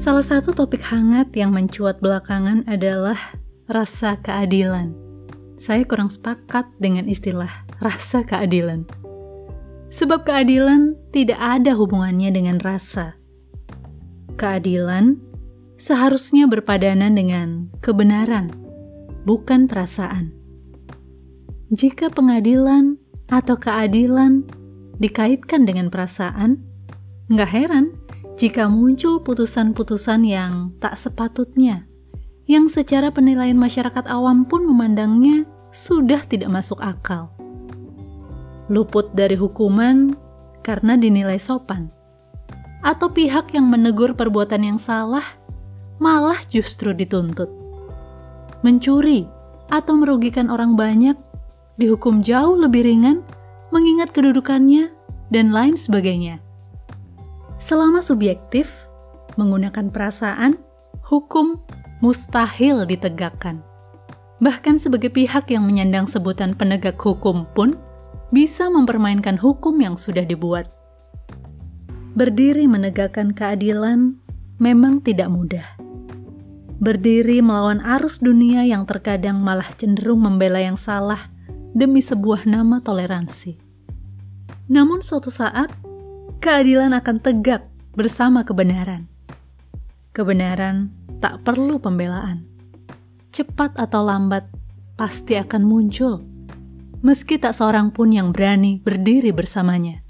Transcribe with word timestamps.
Salah 0.00 0.24
satu 0.24 0.56
topik 0.56 0.80
hangat 0.80 1.28
yang 1.36 1.52
mencuat 1.52 2.00
belakangan 2.00 2.64
adalah 2.64 3.36
rasa 3.68 4.16
keadilan. 4.16 4.96
Saya 5.60 5.84
kurang 5.84 6.08
sepakat 6.08 6.72
dengan 6.80 7.04
istilah 7.04 7.52
rasa 7.84 8.24
keadilan. 8.24 8.88
Sebab 9.92 10.24
keadilan 10.24 10.96
tidak 11.12 11.36
ada 11.36 11.76
hubungannya 11.76 12.32
dengan 12.32 12.56
rasa. 12.64 13.20
Keadilan 14.40 15.20
seharusnya 15.76 16.48
berpadanan 16.48 17.12
dengan 17.12 17.68
kebenaran, 17.84 18.56
bukan 19.28 19.68
perasaan. 19.68 20.32
Jika 21.76 22.08
pengadilan 22.08 22.96
atau 23.28 23.60
keadilan 23.60 24.48
dikaitkan 24.96 25.68
dengan 25.68 25.92
perasaan, 25.92 26.56
nggak 27.28 27.52
heran 27.52 27.99
jika 28.36 28.70
muncul 28.70 29.22
putusan-putusan 29.22 30.26
yang 30.26 30.74
tak 30.78 30.98
sepatutnya, 30.98 31.86
yang 32.50 32.66
secara 32.66 33.14
penilaian 33.14 33.54
masyarakat 33.54 34.10
awam 34.10 34.42
pun 34.42 34.66
memandangnya 34.66 35.46
sudah 35.70 36.22
tidak 36.26 36.50
masuk 36.50 36.82
akal. 36.82 37.30
Luput 38.66 39.10
dari 39.14 39.38
hukuman 39.38 40.14
karena 40.66 40.98
dinilai 40.98 41.38
sopan, 41.38 41.90
atau 42.82 43.06
pihak 43.10 43.54
yang 43.54 43.70
menegur 43.70 44.14
perbuatan 44.18 44.66
yang 44.66 44.78
salah 44.82 45.24
malah 46.00 46.38
justru 46.48 46.90
dituntut. 46.96 47.48
Mencuri 48.66 49.28
atau 49.70 49.94
merugikan 49.94 50.50
orang 50.50 50.74
banyak 50.74 51.14
dihukum 51.78 52.20
jauh 52.20 52.58
lebih 52.58 52.84
ringan 52.84 53.22
mengingat 53.70 54.10
kedudukannya 54.10 54.90
dan 55.30 55.54
lain 55.54 55.78
sebagainya. 55.78 56.42
Selama 57.60 58.00
subjektif, 58.00 58.72
menggunakan 59.36 59.92
perasaan, 59.92 60.56
hukum 61.04 61.60
mustahil 62.00 62.88
ditegakkan. 62.88 63.60
Bahkan 64.40 64.80
sebagai 64.80 65.12
pihak 65.12 65.52
yang 65.52 65.68
menyandang 65.68 66.08
sebutan 66.08 66.56
penegak 66.56 66.96
hukum 66.96 67.44
pun 67.52 67.76
bisa 68.32 68.72
mempermainkan 68.72 69.36
hukum 69.36 69.76
yang 69.76 70.00
sudah 70.00 70.24
dibuat. 70.24 70.72
Berdiri 72.16 72.64
menegakkan 72.64 73.36
keadilan 73.36 74.16
memang 74.56 75.04
tidak 75.04 75.28
mudah. 75.28 75.68
Berdiri 76.80 77.44
melawan 77.44 77.84
arus 77.84 78.24
dunia 78.24 78.64
yang 78.64 78.88
terkadang 78.88 79.44
malah 79.44 79.68
cenderung 79.76 80.24
membela 80.24 80.64
yang 80.64 80.80
salah 80.80 81.28
demi 81.76 82.00
sebuah 82.00 82.48
nama 82.48 82.80
toleransi. 82.80 83.60
Namun 84.72 85.04
suatu 85.04 85.28
saat, 85.28 85.68
keadilan 86.40 86.96
akan 86.96 87.20
tegak 87.20 87.68
bersama 87.92 88.48
kebenaran. 88.48 89.04
Kebenaran 90.16 90.88
tak 91.20 91.44
perlu 91.44 91.76
pembelaan. 91.76 92.48
Cepat 93.30 93.76
atau 93.76 94.02
lambat, 94.02 94.48
pasti 94.96 95.36
akan 95.36 95.62
muncul, 95.62 96.18
meski 97.04 97.36
tak 97.36 97.52
seorang 97.52 97.92
pun 97.92 98.10
yang 98.10 98.32
berani 98.32 98.80
berdiri 98.80 99.30
bersamanya. 99.36 100.02